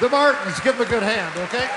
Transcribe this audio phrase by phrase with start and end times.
[0.00, 1.68] The Martins, give them a good hand, okay?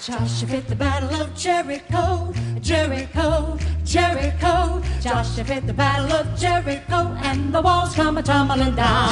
[0.00, 4.82] Joshua fit the battle of Jericho, Jericho, Jericho.
[5.00, 9.10] Joshua fit the battle of Jericho, and the walls come a-tumbling down.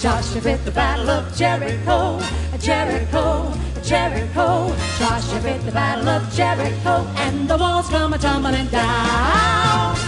[0.00, 2.20] Joshua fit the battle of Jericho,
[2.58, 4.74] Jericho, Jericho.
[4.98, 10.07] Joshua fit the battle of Jericho, and the walls come a-tumbling down.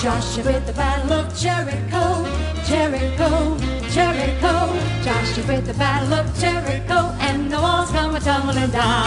[0.00, 2.24] Joshua with the battle of Jericho.
[2.64, 3.54] Jericho
[3.90, 4.72] Jericho.
[5.04, 7.12] Joshua with the battle of Jericho.
[7.20, 9.04] And the walls come tumbling down.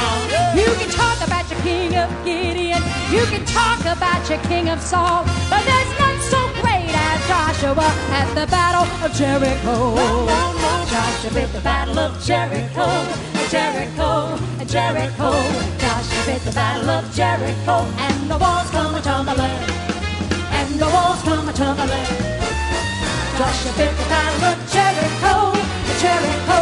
[0.56, 2.84] You can talk about your king of Gideon.
[3.10, 5.26] You can talk about your king of Saul.
[5.50, 9.96] But there's none so great as Joshua at the battle of Jericho.
[10.94, 12.86] Joshua with the battle of Jericho.
[13.50, 15.32] Jericho, Jericho.
[15.82, 17.82] Joshua with the battle of Jericho.
[17.98, 19.83] And the walls come a tumbling
[20.64, 22.08] and the walls come tumbling.
[23.38, 25.36] Joshua fit the battle of Jericho.
[26.02, 26.60] Jericho,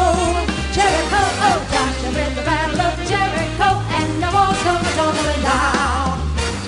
[0.76, 1.22] Jericho.
[1.46, 3.70] Oh, Joshua fit the battle of Jericho.
[4.00, 6.18] And the walls come tumbling down.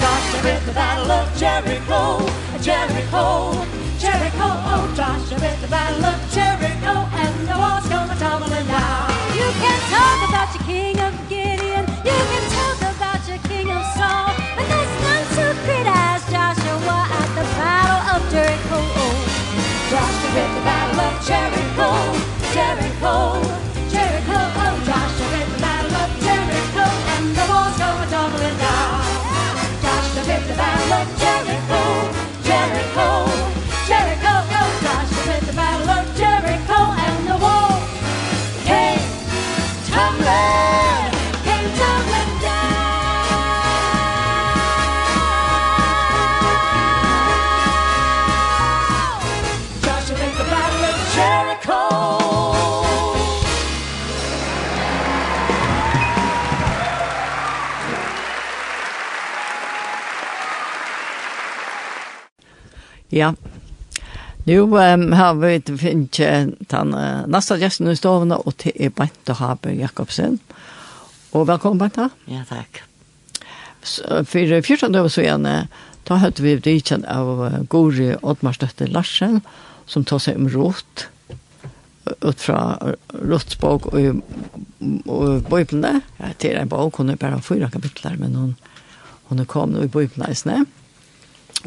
[0.01, 2.01] Joshua fit the battle of Jericho.
[2.61, 3.25] Jericho,
[4.03, 4.47] Jericho.
[4.71, 6.93] Oh, Joshua fit the battle of Jericho.
[7.21, 9.09] And the walls come tumbling down.
[9.33, 11.22] You can talk about your king of
[21.25, 21.89] Jericho,
[22.53, 23.62] Jericho.
[63.13, 63.33] Ja.
[64.43, 66.17] Nu um, har vi finnet
[66.69, 70.39] den uh, neste gjesten i stovene, og til er Bente Haber Jakobsen.
[71.37, 72.07] Og velkommen, Bente.
[72.25, 72.81] Ja, takk.
[73.83, 75.47] Så, för 14 år sedan
[76.03, 79.41] da hørte vi ditchen av uh, Gori Oddmarsdötter Larsen
[79.85, 81.07] som tar seg om rot,
[82.25, 82.59] ut fra
[83.13, 84.23] Rots bok og,
[85.05, 85.99] og bøyblene.
[86.17, 88.53] Ja, til en bok, hun er bare fyra kapitler, men hun,
[89.29, 90.65] hun er kommet i bøyblene i sned.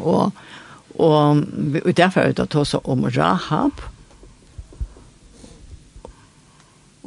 [0.02, 0.34] Og
[0.96, 1.42] Og
[1.74, 3.82] vi derfor er det også om Rahab.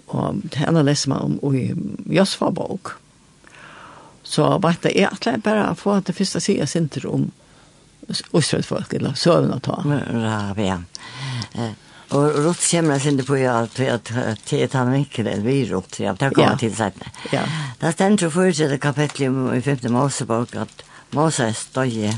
[0.09, 1.69] Og henne leser man om i
[2.09, 2.95] Josfa bok.
[4.23, 7.29] Så vet jeg, jeg bare får at det første siden sinter om
[8.09, 9.75] Østrød folk, eller søvn og ta.
[9.85, 10.77] Rahab, ja.
[12.09, 16.15] Og Rott kommer jeg sinne på at det er han ikke eller vi Rott, ja,
[16.17, 16.97] det kommer til seg.
[17.29, 17.43] Ja.
[17.81, 19.29] Det stender for jo forutsettet kapitlet
[19.59, 19.91] i 5.
[19.93, 20.81] Mosebok at
[21.13, 22.17] Moses støyer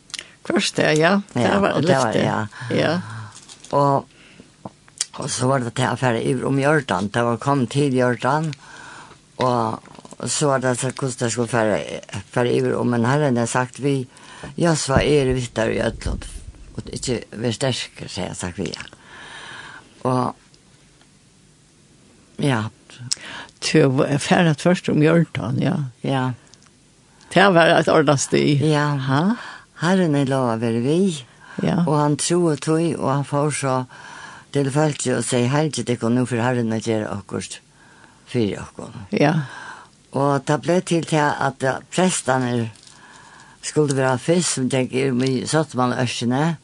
[0.47, 1.19] Først det, ja.
[1.33, 2.23] Det ja, var litt det.
[2.25, 2.39] Ja.
[2.73, 2.93] ja.
[3.77, 4.07] Og,
[5.19, 7.11] og så var det til affære i om Jordan.
[7.13, 8.51] Det var kom til Jordan.
[9.41, 11.79] Og så var det så hvordan jeg skulle fære,
[12.33, 13.37] fære i om en herren.
[13.37, 13.95] Jeg sagt vi,
[14.57, 16.27] ja, så er det vitt der i Øtlund.
[16.75, 18.85] Og ikke vi sterker, så jeg sagt vi, ja.
[20.09, 20.35] Og
[22.41, 22.61] ja.
[23.61, 24.17] Til å
[24.57, 25.75] først om Gjørtan, ja.
[26.01, 26.31] Ja.
[27.31, 28.59] Det var et ordentlig.
[28.65, 28.87] Ja.
[29.07, 29.21] Ha?
[29.81, 30.99] Herren er lov å være vi,
[31.65, 31.81] ja.
[31.87, 33.75] og han tror og tog, og han får så
[34.53, 37.57] til folk og sier helst ikke nå for Herren å gjøre akkurat
[38.31, 39.15] for akkurat.
[39.15, 39.33] Ja.
[40.11, 42.69] Og det ble til til at prestene
[43.61, 46.57] skulle være først, som tenker, vi satt man ørsene,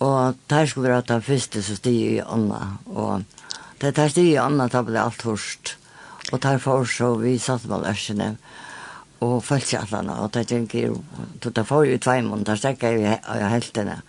[0.00, 3.24] og der skulle være ta første som stod i ånda, og
[3.80, 5.76] det der stod i ånda, da ble alt hørst.
[6.30, 8.69] Og der får så vi satt man ørsene, og
[9.20, 11.00] og følte seg alle og det gikk jo,
[11.44, 14.00] det får jo tvei måneder, der stekker jeg i heltene.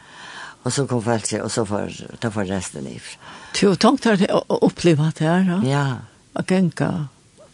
[0.63, 3.00] Og så kom følte seg, og så får det for resten i.
[3.58, 5.58] Du tenkte har du opplevd det her, da?
[5.68, 5.86] Ja.
[6.38, 6.92] Og genka,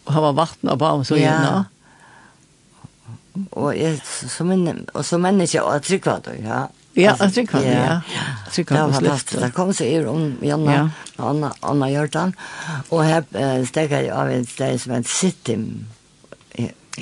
[0.06, 1.48] og ha vatten og barn, så gjerne.
[1.48, 1.64] Ja.
[3.52, 6.66] Og jeg, så minne, og som menneske, og tryggva du, ja.
[6.98, 7.98] Ja, jeg trykker det, ja.
[8.10, 9.42] Jeg trykker Det var fantastisk.
[9.42, 10.88] Det kom så i rom, Janna, ja.
[11.22, 12.34] Anna, Anna Hjørtan,
[12.90, 15.68] og her uh, stekker jeg av en sted som heter Sittim,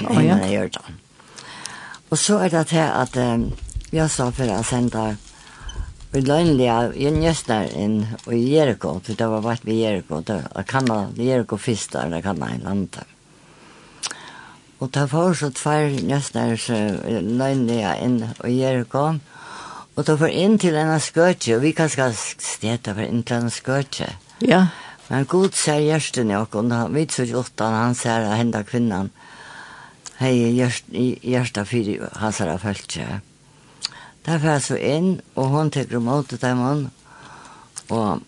[0.03, 0.39] oh, ja.
[0.44, 0.95] jeg gjør det.
[2.09, 3.47] Og så er det til at um,
[3.95, 5.06] jeg sa for å sende
[6.15, 7.97] uløgnlige gjøngjøster inn
[8.31, 12.24] i Jericho, for det var vært ved Jericho, det var kanna, Jericho først der, det
[12.24, 13.03] kanna i landet.
[14.80, 16.56] Og det var så tvær gjøster
[17.24, 19.06] løgnlige inn i Jericho,
[19.95, 23.45] og det var inn til en skøtje, og vi kan skal stete for inn til
[23.45, 24.09] en skøtje.
[24.44, 24.65] Ja.
[25.07, 29.12] Men god ser gjørsten i åkken, vi tror ikke han ser henda kvinnan,
[30.19, 33.21] hei hjerta fyrir hansara fæltje.
[34.25, 36.85] Der fyrir så inn, og hon tekker mot det dem hon,
[37.89, 38.21] og,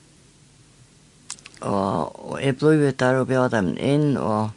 [1.62, 4.52] og, og jeg blei ut der og bjør dem inn, og,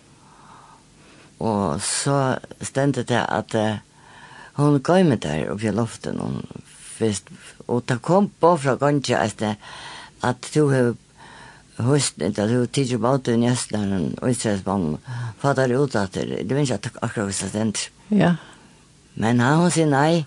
[1.40, 3.78] og så stendte det at uh,
[4.60, 6.42] hon gav meg der oppe i loften, hon
[7.00, 7.30] fyrst,
[7.68, 9.56] og det kom på fra ganske
[10.22, 10.92] at du har
[11.80, 14.98] hösten där du tiger bort den nästan och istället bara
[15.38, 17.90] fattar ut at det det vill inte akkurat hvis det sent.
[18.08, 18.34] Ja.
[19.14, 20.26] Men han sa nei,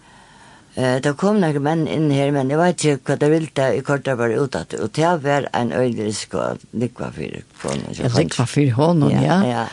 [0.75, 3.81] Eh det kom noen menn inn her, men jeg vet ikke hva det ville i
[3.85, 7.77] kortet bare ut at och det var en ödrisk och likva för kon.
[8.17, 9.45] Likva for hånden, ja.
[9.47, 9.65] Ja.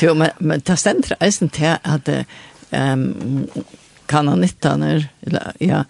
[0.00, 2.08] Jo men men det stender eisen til at
[2.70, 3.48] um,
[4.06, 5.84] kan han nytta när eller ja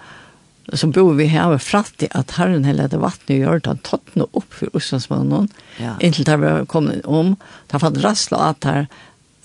[0.77, 3.81] som bor vi her var fratt i at herren hele det vattnet i Jordan
[4.19, 5.49] noe opp for Oslandsmannen,
[5.81, 5.97] ja.
[6.01, 7.37] inntil det var kommet om,
[7.71, 8.89] da fant rassla at her,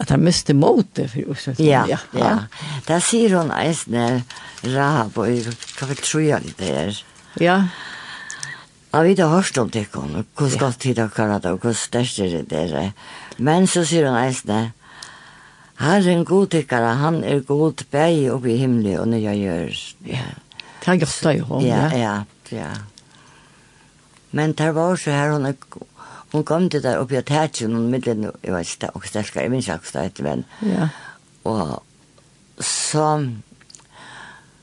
[0.03, 1.69] at han miste måte for Oslandsmannen.
[1.69, 2.01] Ja, ja.
[2.19, 2.35] ja.
[2.89, 2.99] ja.
[2.99, 4.23] Sier hun eisne
[4.67, 6.95] Rahab, og jeg kan vel tro jeg litt er
[7.39, 7.57] Ja.
[8.93, 10.25] Ja, vi har hørt om det, hvordan
[10.59, 12.91] godt tid dere har og hvordan er det dere.
[13.37, 14.73] Men så sier hun eisne,
[15.81, 19.79] Herren god tykkere, han er god bæg oppe i himmelen og nye gjør.
[20.05, 20.27] Ja.
[20.83, 21.61] Det har gjort det jo.
[21.63, 22.71] Ja, ja, ja.
[24.31, 25.53] Men det var så her, hun,
[26.31, 29.51] hun kom til der oppe i tætjen, hun middelen, jeg vet ikke, og sterkere, jeg
[29.51, 30.45] minns ikke det etter, men.
[30.61, 30.87] Ja.
[31.43, 31.83] Og
[32.59, 33.07] så,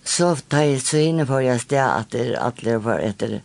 [0.05, 3.39] så tar jeg så inne for jeg sted at det er alle var etter,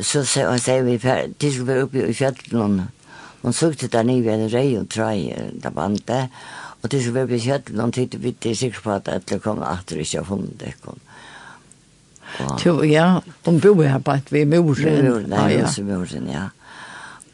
[0.00, 2.94] så sier vi, de skulle være oppe i fjellet noen, hun
[3.42, 6.28] Hon der där ved en rej och trai där bandet.
[6.82, 9.38] og de skulle være oppi i fjellet någon tykte vi til sikker på at alle
[9.38, 10.98] kom att det inte har funnet det kom.
[12.64, 15.32] Jo, ja, de bor her på at vi er moren.
[15.32, 16.44] Ja, ja, ja, moren, ja.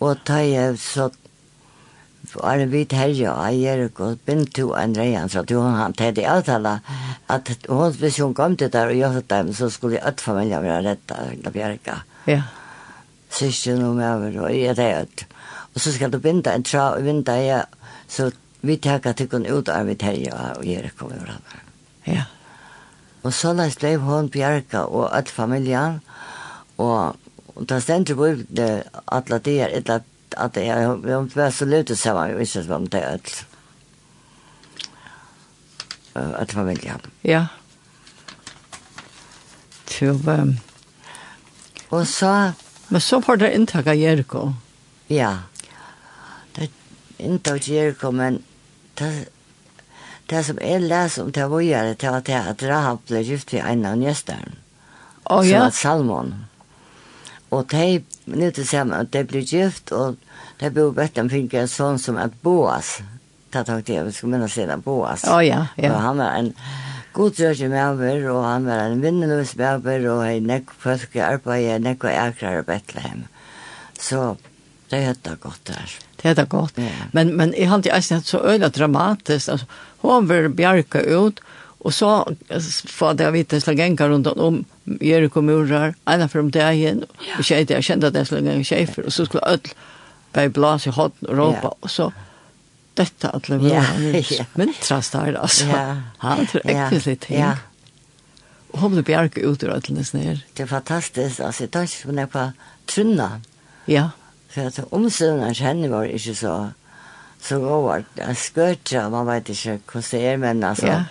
[0.00, 1.10] Og da jeg så
[2.32, 5.94] var en vit herre og eier og bind to en reian, så at hun han
[5.96, 6.78] tedde avtala
[7.30, 10.82] at hun, hvis hun kom til der og gjør dem, så skulle ødt familien være
[10.88, 12.00] retta og bjerga.
[12.26, 12.42] Ja.
[13.30, 15.26] Sysken og med over, og jeg det ut.
[15.74, 17.64] Og så skal du binda en tra og binda jeg,
[18.08, 18.30] så
[18.64, 21.36] vi tar til kun ut av vit herre og eier og kommer
[22.06, 22.24] Ja.
[23.24, 26.00] Og så leis blei hon bjerga og all familjan,
[26.76, 27.16] og,
[27.54, 30.04] og da stendte på det alle dier, etter
[30.36, 33.46] at det er, vi jeg var så lute sammen, vi visste ikke om det alt.
[36.14, 37.00] All familjan.
[37.24, 37.46] Ja.
[39.86, 40.56] Tjo, um...
[41.90, 42.52] Og så...
[42.88, 44.52] Men så får det inntak av Jericho.
[45.08, 45.30] Ja.
[46.54, 46.72] Det er
[47.18, 48.42] inntak av Jericho, men
[48.98, 49.28] det
[50.30, 53.50] det som jeg leser om til å gjøre, det var det at Rahab ble gift
[53.52, 54.56] til en av njøsteren.
[55.24, 55.48] Oh, ja.
[55.48, 56.32] Som var Salmon.
[57.54, 58.00] Og de,
[58.32, 60.16] nu til sammen, de ble gift, og
[60.60, 62.96] de ble bedt om finke en sånn som at Boas,
[63.54, 65.26] det tok det, vi skulle minne siden Boas.
[65.30, 65.92] Oh, ja, ja.
[65.92, 66.50] Og han var en
[67.14, 71.14] god godrøkje med over, og han var en vinneløs med over, og jeg nekk folk
[71.14, 73.28] i arbeid, nekk og akrar i Bethlehem.
[74.00, 74.34] Så
[74.90, 75.94] det hørte godt der.
[75.94, 76.78] Ja det er det godt.
[76.78, 77.08] Yeah.
[77.12, 79.48] Men, men jeg hadde ikke så øyla dramatisk.
[79.48, 79.66] Altså,
[80.00, 81.40] hun var bjerke ut,
[81.84, 82.24] og så
[82.88, 84.62] får jeg vite slag enka rundt om
[85.04, 87.04] Jericho murar, ena for om det igjen,
[87.38, 89.76] og tjej jeg kjente at jeg slag enka tjejfer, og så skulle ødel
[90.32, 91.84] bare blase i hodden og råpa, yeah.
[91.84, 92.08] og så
[92.96, 95.68] dette at det var myntrast der, altså.
[95.68, 96.02] Yeah.
[96.24, 97.38] Han tror ekkelig ting.
[97.38, 97.60] Yeah.
[98.72, 100.40] Og hun ble bjerke ut i rødlenes ned.
[100.56, 102.50] Det er fantastisk, altså, jeg tar ikke på
[102.88, 103.32] trunna.
[103.86, 103.92] Ja.
[103.92, 104.12] Yeah.
[104.54, 106.54] For at omstående henne var ikke så,
[107.42, 108.04] så god.
[108.16, 110.86] Jeg skørte, man vet ikke hvordan det er, men altså.
[110.86, 111.02] Ja.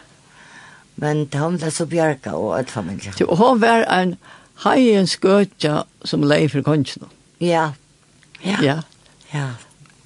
[0.95, 3.12] Men hun ble så bjerka og et familie.
[3.19, 4.15] Jo, hun var en
[4.63, 7.09] heien skørte som leie for kongen.
[7.41, 7.71] Ja.
[8.45, 8.62] Ja.
[8.62, 8.77] Ja.
[9.33, 9.47] ja.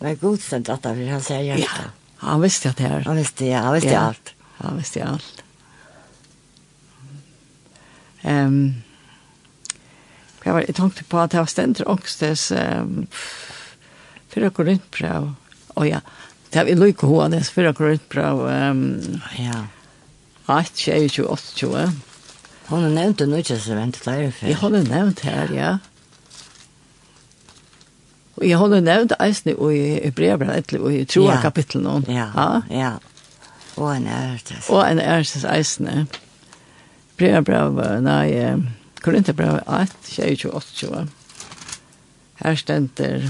[0.01, 1.67] Men godstendt at han sier hjertet.
[1.67, 1.91] Ja,
[2.23, 3.05] han visste at det her.
[3.05, 4.07] Han visste, ja, han visste ja.
[4.07, 4.33] alt.
[4.63, 5.43] Han visste alt.
[8.23, 8.83] Ehm um,
[10.47, 13.01] Jeg var i tanke på at jeg var stendt ångstes um,
[14.31, 15.33] fyra korintbrev.
[15.75, 15.99] Å ja,
[16.53, 18.45] det var i lykke hoa det, fyra korintbrev.
[18.47, 19.65] Um, ja.
[20.47, 21.91] 8, 20, 28, 20.
[22.69, 24.53] Hon har nevnt det nå ikke så vent flere før.
[24.53, 25.73] Ja, hon har nevnt her, ja.
[28.37, 31.43] Og jeg har nevnt eisen i brevene, eller i troa ja.
[31.43, 31.99] kapittel nå.
[32.07, 32.95] Ja, ja.
[33.75, 34.71] Og en ærtes.
[34.71, 36.07] Og en ærtes eisene.
[37.19, 38.27] Brevene, nei,
[39.07, 40.51] Korintherbrevet 1, 28.
[40.51, 41.07] 28.
[42.43, 43.29] Her stender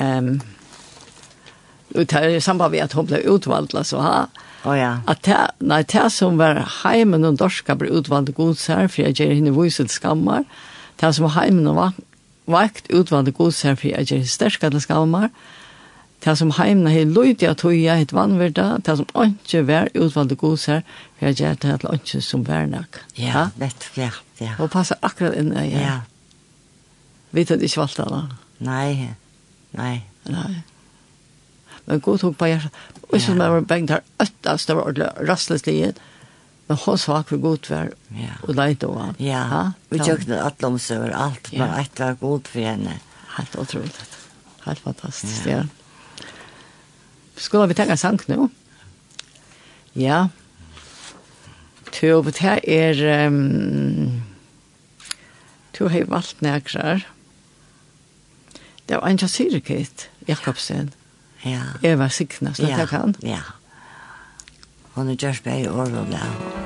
[0.00, 0.40] um,
[1.94, 4.16] og det er samband med at hun ble utvalgt, så ha,
[4.62, 5.00] Oh, ja.
[5.10, 9.32] At det, nei, det som var heimen og dorska ble utvandet godsherr, for jeg gjør
[9.34, 10.44] henne vuset skammer.
[11.00, 11.96] Det som var heimen og
[12.46, 15.32] vakt utvandet godsherr, for jeg gjør henne sterska til skammer.
[16.22, 20.38] Det som heimene har løyt i at høya et vannverda, det som ikke var utvalgte
[20.38, 20.84] gods her,
[21.18, 23.00] for jeg gjør det til ikke som var nok.
[23.18, 24.54] Ja, lett, ja, ja.
[24.62, 25.82] Og passer akkurat inn i ja.
[25.82, 25.96] ja.
[27.32, 28.22] Vi tar ikke valgte da?
[28.62, 29.08] Nei,
[29.74, 29.96] nei.
[30.30, 30.62] Nei.
[31.88, 32.70] Men god tok på hjertet.
[33.10, 35.98] Og så var det bengt her, øttast, det var ordentlig rastleslighet.
[36.68, 37.90] Men hun svak for god vær,
[38.46, 39.18] og leit og av.
[39.20, 39.42] Ja,
[39.90, 43.00] vi tjøkne atlomsøver, alt, men et var god for henne.
[43.36, 44.18] Helt otroligt.
[44.62, 45.64] Helt fantastisk, ja.
[45.64, 45.81] ja.
[47.42, 48.46] Skulle vi tenke en sang nå?
[49.98, 50.28] Ja.
[51.92, 53.26] Tøy og det er...
[53.26, 54.22] Um,
[55.74, 57.06] tøy har valgt nækrar.
[58.86, 60.92] Det var en kjassirikit, Jakobsen.
[61.44, 61.74] Ja.
[61.82, 62.86] Eva Signa, snakket ja.
[62.86, 63.14] kan.
[63.22, 63.42] Ja.
[64.94, 66.61] Hon er just bare i år og lav.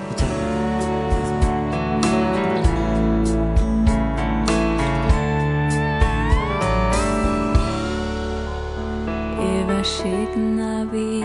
[10.07, 11.25] skikna vi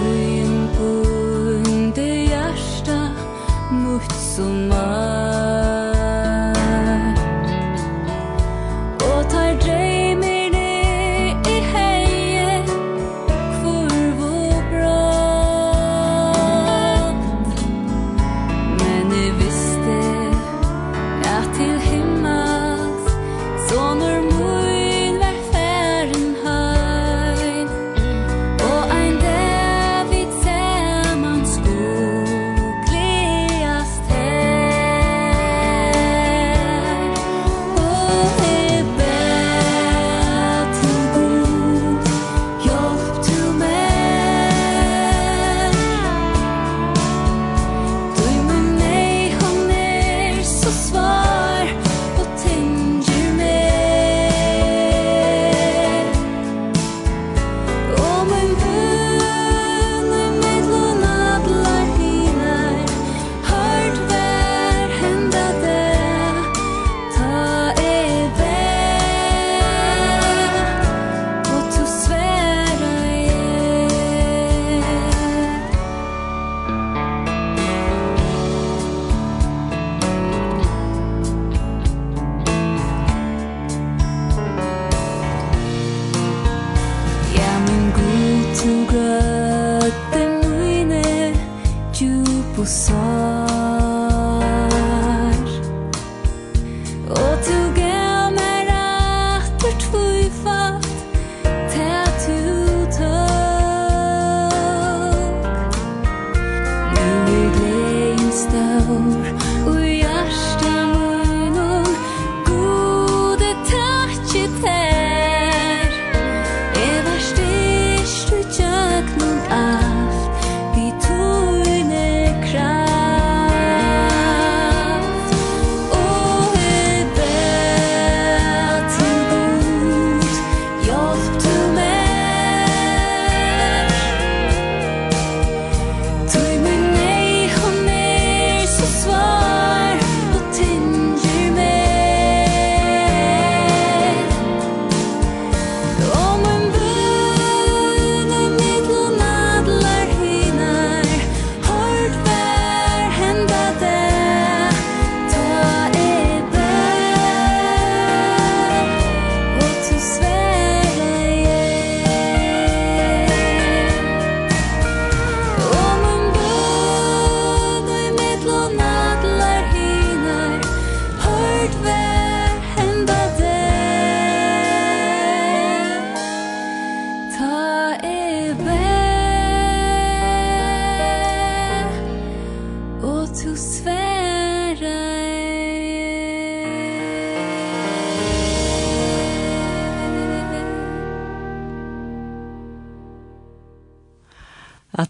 [0.00, 3.08] Byen på under hjärsta
[3.70, 5.59] Mot som all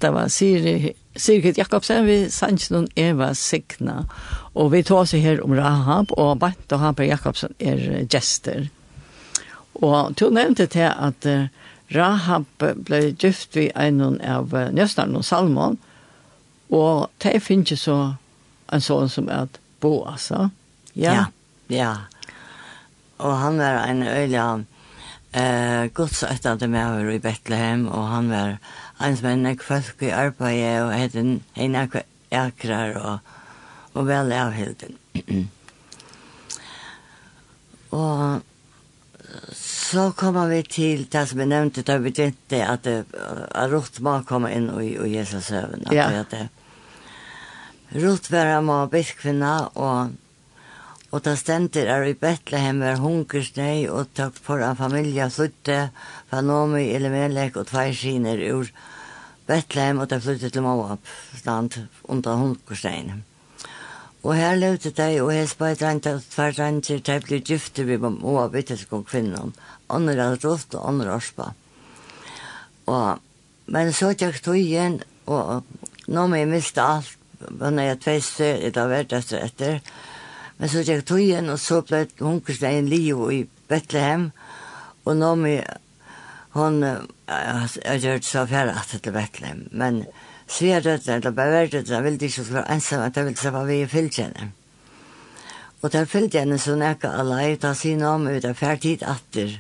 [0.00, 4.06] at det var Siri, Sirkit Jakobsen, vi sanns noen Eva Signa,
[4.56, 8.70] og vi tar oss her om Rahab, og Bant og Haber Jakobsen er gjester.
[9.74, 11.28] Og du nevnte til at
[11.92, 12.46] Rahab
[12.86, 15.76] ble gift ved en av Nøstaren og Salmon,
[16.70, 17.98] og det finnes ikke så
[18.70, 19.50] en sånn som er
[19.82, 20.48] Boas, ja?
[20.94, 21.24] Ja,
[21.68, 21.94] ja.
[23.20, 24.44] Og han var en øyla
[25.34, 28.56] eh, godsøttende med i Bethlehem, og han var
[29.00, 33.32] en som med nek folk i arbeid og heten en akrar og,
[33.94, 34.98] og vel avhilden.
[38.02, 38.42] og
[39.90, 44.20] så kommer vi til det som jeg nevnte da vi begynte at, at Rutt må
[44.26, 45.86] komme inn i, i Jesus søvn.
[45.94, 46.08] Ja.
[46.22, 46.34] At,
[47.98, 50.12] Rutt var en må biskvinna og
[51.10, 55.78] Og da stenter er i Betlehem er hungersnei, og takk for en familie flytte,
[56.30, 58.70] fra fanomi, elemelek og tvei skiner ur
[59.48, 61.02] Betlehem, og ta flytte til Moab,
[61.34, 63.24] stand under hungersnein.
[64.22, 68.06] Og her levde de, og her spør drengte og tvær drengte, de ble gifte ved
[68.06, 69.54] Moab vittisk og kvinnen.
[69.90, 71.48] Andre hadde rått, og andre orspa.
[72.86, 73.18] Og,
[73.66, 75.66] men så tjekk tog igjen, og
[76.06, 77.16] Nomi miste alt,
[77.50, 80.08] men jeg tveiste, det har vært etter etter, etter,
[80.60, 84.30] Men så gikk tog igjen, og så ble hunkersleien liv i Bethlehem,
[85.08, 85.64] og nå med
[86.52, 90.02] hon har gjort så fjerde at til Bethlehem, men
[90.50, 93.88] sier sverdøttene, eller jeg ville ikke være ensam, at jeg ville se hva vi i
[93.88, 94.50] fylgjene.
[95.80, 99.54] Og der fylgjene så nekka alle, ta sin om ut av ferdtid atter,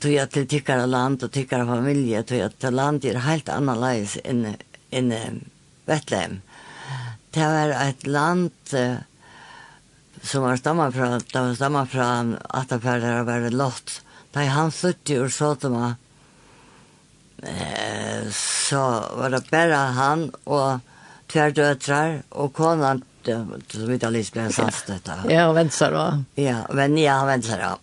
[0.00, 4.16] tog jeg til tykkere land og tykkere familie, tog jeg til land er helt annerledes
[4.24, 5.12] enn
[5.86, 6.40] Bethlehem.
[7.30, 8.96] Det var et land, uh,
[10.22, 12.08] som var stamma fra, det var stamma fra
[12.48, 14.00] at det var bare lott.
[14.32, 15.94] Da han sluttet ur Sotoma,
[17.42, 18.82] eh, så
[19.16, 20.80] var det bare han og
[21.30, 25.16] tver døtrar og konan som vi tar lyst ble sans dette.
[25.28, 26.06] Ja, og venstre da.
[26.40, 27.74] Ja, men ja, vensar da.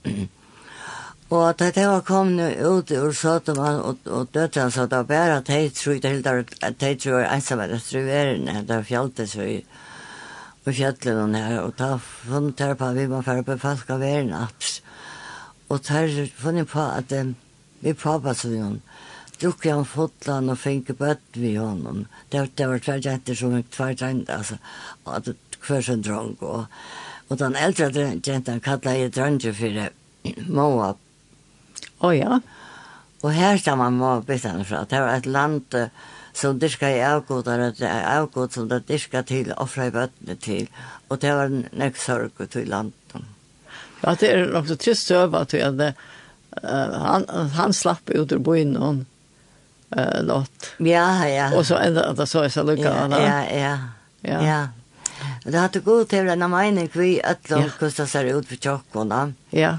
[1.28, 5.40] Og da de var kommet ut ur Sotoma og, og døtran, så det var bare
[5.42, 9.58] at de tror, de tror ensamme restaurerende, det fjaltet, så i,
[10.68, 14.02] på kjøttelen her, og ta funnet her på at vi må føre på falsk av
[14.04, 14.82] verden apps.
[15.72, 17.36] Og tar funnet på at um,
[17.80, 18.82] vi pappa så vi hon,
[19.40, 22.04] drukket han fotland og finke bøtt vi honom.
[22.34, 24.60] Det, det var tvær jenter som tvær jenter, altså,
[25.24, 26.68] det hver sin drang, Og,
[27.30, 27.90] og den eldre
[28.28, 29.80] jenten kallet jeg dronje for
[30.60, 31.00] Moab.
[31.98, 32.42] Å oh, ja.
[33.24, 34.84] Og her stammer Moab bittene fra.
[34.84, 35.64] Det var et land...
[35.72, 40.70] Uh, som dyrka i avgodar, avgod som det dyrka til, offra i bøttene til,
[41.10, 43.26] og det var nek sorg ut i landen.
[44.04, 47.26] Ja, det er nok så trist søva til at uh, han,
[47.58, 49.02] han slapp ut ur boin og
[49.98, 50.72] uh, låt.
[50.78, 51.50] Ja, ja.
[51.58, 52.94] Og så enda at det så er så lukka.
[52.94, 53.76] Ja, ja, ja.
[54.22, 54.42] ja.
[54.46, 54.64] ja.
[55.48, 57.72] Det hadde god til en mening vi ødlån ja.
[57.80, 59.30] hvordan det ser ut for tjokkona.
[59.52, 59.78] Ja.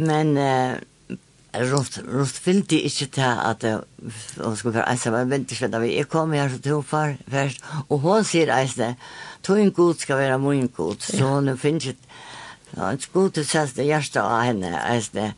[0.00, 0.38] Men...
[0.38, 0.78] Uh,
[1.58, 6.06] Rott, rott fyllte ikke til at hun skulle være eisen, men vente slett vi er
[6.10, 8.92] kom her så tog far først, og hun sier eisne,
[9.42, 12.14] tog en god skal være min god, så hun finner ikke,
[12.76, 15.32] en god til sette hjertet av henne eisne,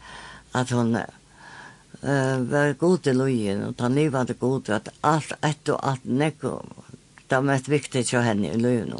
[0.53, 5.73] at hun uh, var god til lojen, og ta nyvande god til at alt ett
[5.73, 6.75] og alt nekkom,
[7.31, 8.93] det var mest viktig til henne i lojen.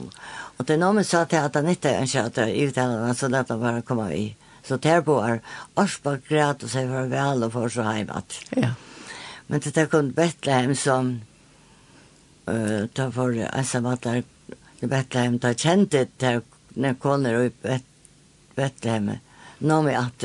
[0.57, 3.29] Og det er noe noen sa til at han ikke ønsker at jeg uttalen, så
[3.29, 4.31] lette han bare komme i.
[4.71, 5.41] Så der på är
[5.75, 8.35] Arspa grät och säger farväl og får så heimat.
[8.57, 8.69] Ja.
[9.47, 11.21] Men det er kun Betlehem som
[12.47, 14.23] eh uh, ta för ensamvattare
[14.81, 17.83] i Betlehem ta kände där når koner upp Bet
[18.55, 19.11] Betlehem.
[19.59, 20.25] Nå med att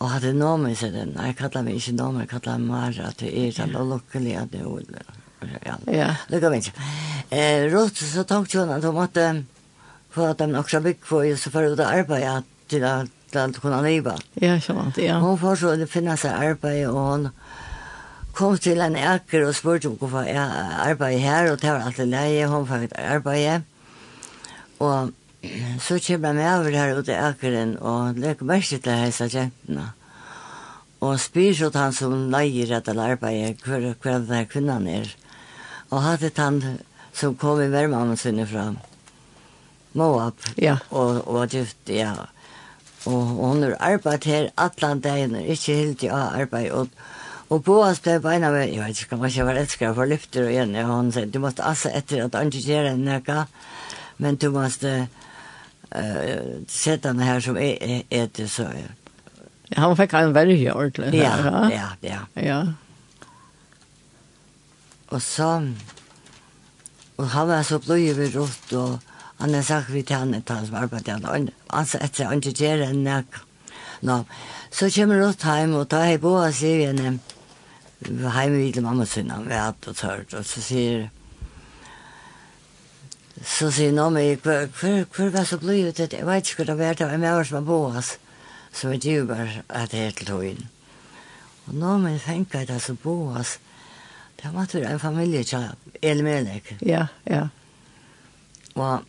[0.00, 1.14] Og hadde nomen seg den.
[1.26, 4.36] Jeg kallar meg ikke nomen, jeg kallar meg Mara, at vi er sånn, og lukkelig
[4.36, 5.04] at det er
[5.66, 5.76] Ja.
[5.86, 6.14] ja.
[6.28, 6.72] Lukka mig ikke.
[7.30, 9.44] Eh, Rått så tenkte hun at hun måtte
[10.10, 13.10] få at de nok så bygg på, og så får hun arbeid at til at,
[13.34, 14.24] at kunne har livet.
[14.42, 15.18] Ja, sånn, ja.
[15.22, 17.28] Hun får så finne seg arbeid, og hun
[18.36, 22.12] kom til en eker og spurte om hvorfor jeg arbeider her, og det var alltid
[22.12, 23.66] leie, hun fikk arbeid.
[24.80, 25.12] Og
[25.80, 29.90] så kommer jeg med over her ute i ekeren, og leker mest til hese jentene.
[31.00, 35.08] Og spyr så han som leier etter arbeidet, hver, hver denne kvinnan er.
[35.88, 36.60] Og hadde han
[37.16, 38.70] som kom i vermannen sinne fra
[39.96, 40.76] Moab, ja.
[40.94, 42.12] og, og gift, ja.
[43.08, 46.72] Og, og hun har arbeidt her atlan dagen, og ikke helt i har arbeidt.
[46.72, 46.88] Og,
[47.50, 50.52] og Boas ble beina med, jeg vet ikke om jeg var elsker for lyfter og
[50.52, 53.44] igjen, og hun sier, du måtte asse etter at han ikke gjør en nøkka,
[54.20, 58.68] men du måtte uh, sette henne her som er etter, så.
[59.78, 61.14] Han fikk en verje ordentlig.
[61.18, 61.34] Ja,
[61.72, 62.22] ja, ja.
[62.36, 62.60] Ja.
[65.10, 65.50] Og så,
[67.16, 69.00] og han var så blod i rått, og
[69.40, 72.42] Han har sagt vi til han et hans var på det han sa etter han
[72.42, 73.38] ikke gjør en nek.
[74.04, 74.24] Nå,
[74.70, 77.20] så kommer han hjem, og da har jeg Boa sier vi henne,
[78.00, 81.08] hjemme vidt mamma sin, han vet og tørt, og så sier
[83.40, 86.98] så sier han meg, hvor var så blod ut, jeg vet ikke hva det var,
[86.98, 88.10] det var med oss med Boas,
[88.72, 90.66] så vet jeg bare at det er til høyen.
[91.68, 93.58] Og nå må jeg det at altså Boas,
[94.42, 95.44] det var en familie,
[96.02, 96.76] Elmenek.
[96.80, 97.48] Ja, ja.
[98.74, 99.04] Og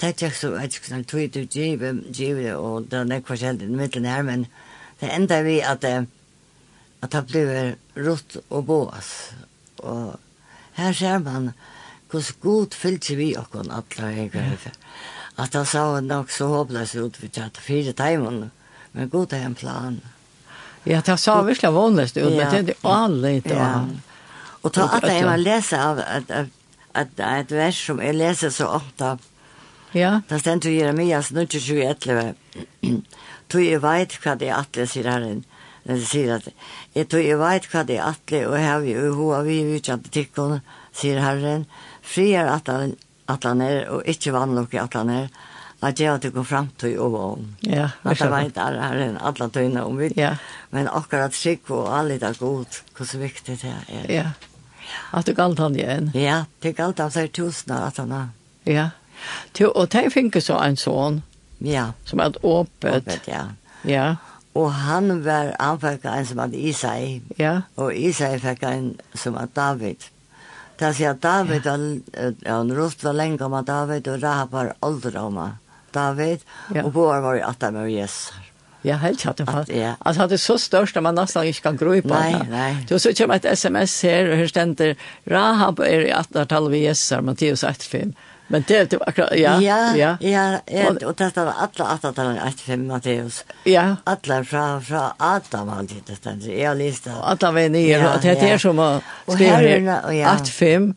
[0.00, 3.64] det er ikke så, jeg ikke sånn tog ut givet, og det er nekva kjeld
[3.64, 4.46] i midten her, men
[5.00, 5.96] det enda vi at det,
[7.02, 9.10] at det blir rått og bås.
[9.82, 10.14] Og
[10.78, 11.52] her ser man
[12.10, 14.70] hvordan god fyllt vi og alle atla eger.
[15.38, 18.48] At det sa nok så håpløs ut for at fire timer,
[18.92, 20.00] men god er en plan.
[20.86, 23.50] Ja, det sa virkelig vanligst ut, men det er det anleit.
[23.50, 23.84] Ja.
[24.62, 26.54] Og ta at jeg må lese av at, at,
[26.94, 29.16] at, et vers som jeg leser så ofte,
[29.92, 30.20] Ja.
[30.28, 32.34] Det stendur Jeremias 9.21.
[33.48, 35.44] Tog jeg veit hva det er atle, sier herren.
[35.88, 36.48] Det sier at
[36.96, 40.10] jeg tog jeg veit hva det er atle, og her vi og hoa vi utkjent
[40.12, 40.60] tikkene,
[40.92, 41.64] sier herren.
[42.04, 45.30] Fri er atlan er, og ikke vannlokke atlan er,
[45.80, 47.48] at jeg gå fram til og om.
[47.62, 50.10] Ja, at jeg veit er herren atlan tøyne om vi.
[50.18, 50.34] Ja.
[50.74, 54.12] Men akkurat trygg og alle det er god, hvor så viktig det er.
[54.12, 54.30] Ja.
[55.12, 56.10] At du galt han igjen.
[56.16, 58.16] Ja, det galt han, så er tusen at han.
[58.68, 58.90] Ja.
[59.52, 61.22] Til, Og de finner så en sån.
[61.58, 61.92] Ja.
[62.04, 63.02] Som er åpet.
[63.02, 63.44] Åpet, ja.
[63.82, 64.16] Ja.
[64.58, 67.20] Og han var, han fikk en som hadde Isai.
[67.38, 67.60] Ja.
[67.76, 70.08] Og Isai fikk en som hadde David.
[70.78, 72.34] Det sier at David, ja.
[72.46, 75.40] han råst var lenge om David, og Rahab var aldri om
[75.94, 76.44] David.
[76.74, 76.84] Ja.
[76.84, 78.36] Og Boar var i atta med Jesus.
[78.86, 79.72] Ja, helt hatt det fast.
[79.74, 79.96] Ja.
[80.06, 82.20] Altså, det er så størst at man nesten ikke kan gro i på det.
[82.38, 82.86] Nei, nei.
[82.86, 84.94] Du, så kommer et sms her, og her stender,
[85.30, 88.14] Rahab er i 18-tallet ved Jesus, Matteus 1-5.
[88.50, 89.60] Men det är typ akkurat, ja.
[89.60, 90.16] Ja, ja.
[90.20, 92.04] ja, ja og det var alle att
[92.48, 93.44] att fem Matteus.
[93.64, 93.96] Ja.
[94.04, 96.52] Alle fra, fra Adam han det där.
[96.52, 97.12] Jag läste.
[97.12, 100.94] Alla var Ja, och det är som att skriva att fem.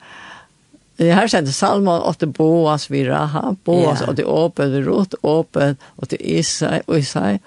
[0.97, 4.09] Det här kändes Salmon, åt det Boas vid Raha, Boas ja.
[4.09, 7.39] åt det Åpen, Rot, Åpen, åt det Isai, och Isai,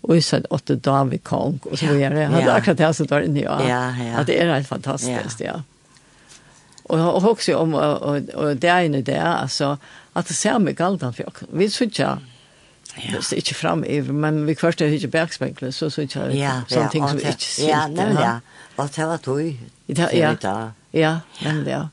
[0.00, 2.24] och Isai åt det David Kong och så vidare.
[2.24, 4.18] Han hade akkurat det som var inne i Ja, ja.
[4.18, 5.62] Att det är helt fantastiskt, ja.
[6.88, 9.78] Och har också om och det är ju det alltså
[10.12, 12.18] att det ser mig galt an för vi söker
[12.96, 13.18] Ja.
[13.30, 13.84] Det är inte fram
[14.20, 17.68] men vi första är inte bergsbänken så så inte ja, någonting ja, som inte ser.
[17.68, 18.40] Ja, nemlig, ja.
[18.76, 19.40] Vad tar det då?
[19.86, 20.70] Ja, ja.
[20.90, 21.88] Ja, men det.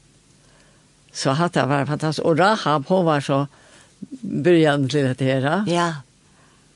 [1.13, 2.25] Så har det varit fantastisk.
[2.25, 3.47] Og Rahab hun var så
[4.21, 5.63] början til det her.
[5.67, 5.93] Ja.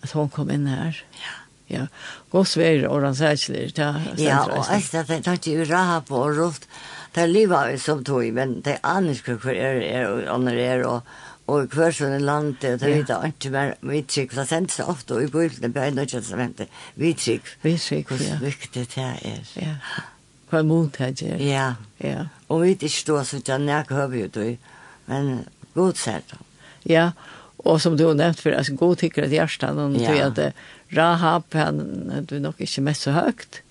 [0.04, 1.04] At hun kom inn her.
[1.14, 1.36] Ja.
[1.68, 1.86] Ja.
[2.32, 4.24] Gå väder og han sier ikke det.
[4.24, 6.68] Ja, og och alltså det tänkte ju Rahab och Ruth
[7.16, 10.84] det livet er som tog, men det er annars hver er, er og andre er,
[10.88, 11.02] og,
[11.50, 14.48] og hver sånn er landet, og det vet jeg ikke mer, vi trygg, for det
[14.52, 16.70] sendes ofte, og i bøyden, det er noe som henter,
[17.00, 17.50] vi trygg.
[17.66, 18.38] Vi trygg, ja.
[18.38, 19.50] Hvor viktig det er.
[19.58, 19.76] Ja.
[20.50, 21.42] Hva er mot det gjør.
[21.46, 21.72] Ja.
[22.02, 22.28] Ja.
[22.50, 24.52] Og vi ikke stå så ikke, jeg hører jo det,
[25.10, 25.34] men
[25.76, 26.40] god ser det.
[26.90, 27.10] Ja,
[27.60, 30.30] og som du har nevnt for, altså god tykker at hjertet, og ja.
[30.30, 30.54] at
[30.96, 31.82] Rahab, han,
[32.30, 33.62] du er nok ikke mest så høyt,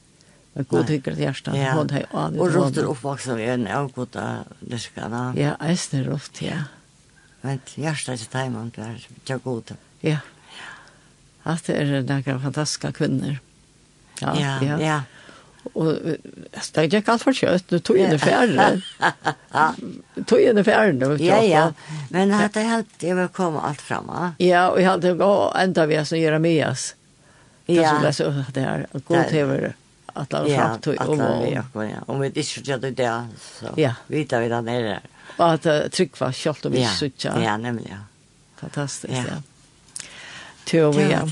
[0.59, 1.73] ett god tycker det Ja.
[1.73, 6.65] Hun har av och rotter uppvuxen vi en av goda läskarna ja äster roft ja
[7.41, 10.19] men hjertet er hjärta teimen, det er ikke god ja
[11.45, 13.39] At det er noen fantastiske kvinner.
[14.21, 14.81] ja ja, ja.
[14.81, 15.03] ja.
[15.73, 15.95] Och
[16.73, 18.81] det gick alt for kjøtt, du tog inn i det färre.
[20.27, 21.17] tog inn i in det färre.
[21.23, 21.73] Ja, ja.
[22.11, 24.11] Men at det helt, jag vil komme alt fram.
[24.39, 26.95] Ja, og jeg hadde gått enda vi som Jeremias.
[27.67, 27.83] Ja.
[27.83, 29.73] Det som läser det här, god tv
[30.19, 31.21] att alla fram om
[31.73, 31.99] och ja.
[32.07, 33.95] Om vi inte skulle det det så ja.
[34.07, 35.01] vita vi där nere.
[35.37, 37.99] Och att tryckva kjolt och vi switcha ja nämligen.
[38.57, 39.43] Fantastiskt ja.
[40.65, 41.29] till vi ja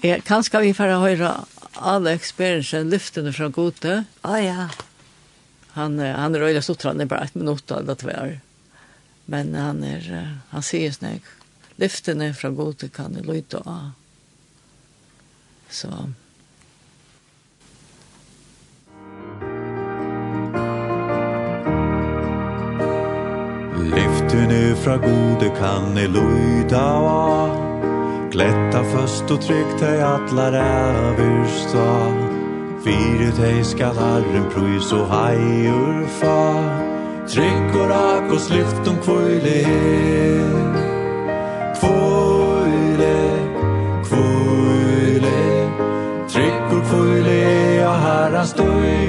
[0.00, 1.30] Ja, kanskje vi får høre
[1.80, 4.02] alle eksperiencen lyftene fra Gode.
[4.20, 4.66] Å oh, ja.
[5.74, 8.40] Han, han er øyla stort, han er bare et minutt av det.
[9.24, 10.10] Men han er,
[10.50, 11.22] han sier Lyften
[11.80, 13.94] lyftene fra Gode kan jeg lytte av.
[15.70, 15.88] Så,
[24.34, 27.50] Ryktene fra gode kan ni luida av
[28.32, 31.84] Gletta først og trygg deg atlar æversta
[32.82, 36.40] Fyre deg skal harren prøys og heier fa.
[37.30, 39.54] Trygg og rak og slift om kvøyle
[41.78, 43.14] Kvøyle,
[44.10, 45.38] kvøyle.
[46.34, 47.40] Trygg og kvøyle
[47.78, 49.03] ja herran støy.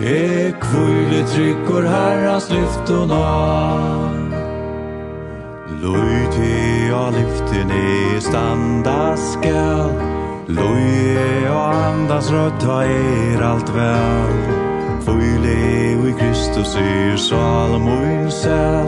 [0.00, 3.24] E kvile tryggor herrans lyftona
[5.82, 9.90] Loj te a lyften e standa skal
[10.48, 10.86] Loj
[11.18, 14.58] e a andas rötta er allt väl
[15.02, 15.58] Kvile
[16.08, 18.86] i Kristus er salmoin sel.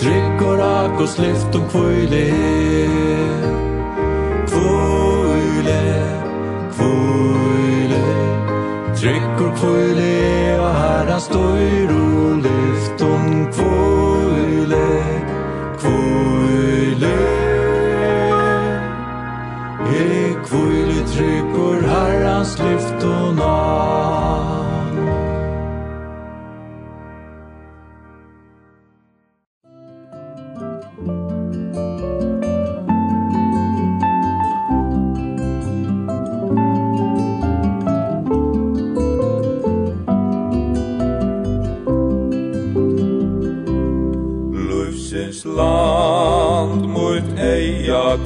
[0.00, 3.07] Tryggor akos lyfton kvile
[9.38, 14.86] Akur kvile og herra støyr og lyft om kvile
[15.82, 17.12] Kvile
[19.94, 23.17] E kvile trykker herrans lyft om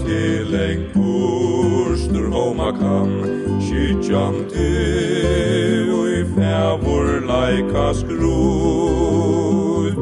[0.04, 3.10] til ein purstur homa kan
[3.60, 9.98] Kyrkjan til og i fævor leika skrut.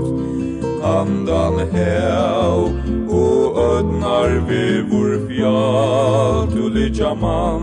[0.82, 2.58] Andan hev
[3.10, 7.62] og ödnar vi vår fjall Tu litja man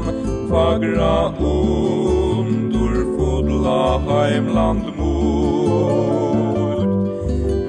[0.50, 6.90] fagra undur fodla heimland mot.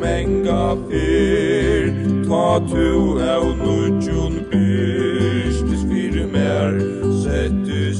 [0.00, 1.84] Menga fyr
[2.28, 4.07] ta tu av nudj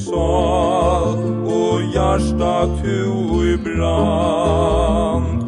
[0.09, 3.01] sal og hjärsta tu
[3.45, 5.43] i brand.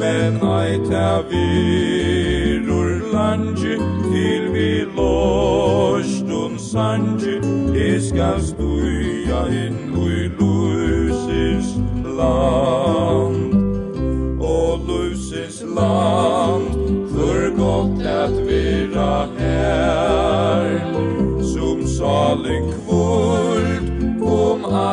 [0.00, 3.76] Men ei ta virur langi
[4.10, 7.36] til vi lostun sangi.
[7.88, 11.76] Iska stuja inn ui lusins
[12.18, 13.54] land.
[14.40, 16.27] Og lusins land.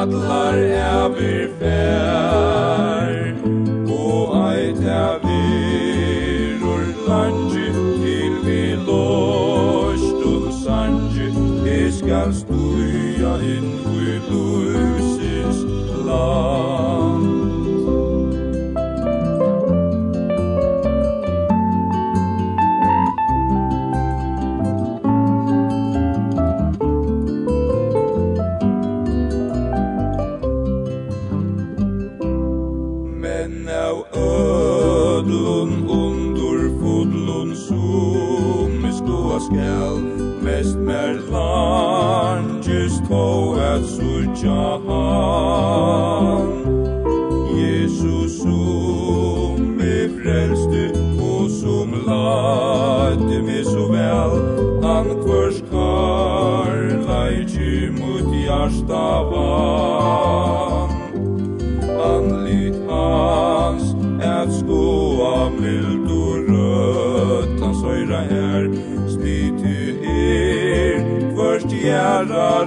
[0.06, 0.58] allar
[1.06, 2.65] evir fær
[40.66, 45.75] mest mer langt just to at suja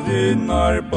[0.08, 0.87] dinar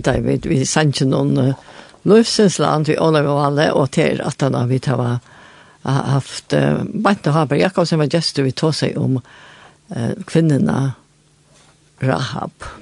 [0.00, 1.68] enda vi, vi sendte noen uh,
[2.08, 5.18] løvsensland vi Olav vi alle, og til at han har vi tava
[5.84, 10.92] haft uh, Bant og Haber Jakobsen var gestor vi tog seg om uh, kvinnerna
[12.00, 12.79] Rahab.